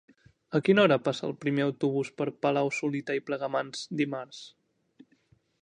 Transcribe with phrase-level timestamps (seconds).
[0.59, 4.45] A quina hora passa el primer autobús per Palau-solità i Plegamans dimarts?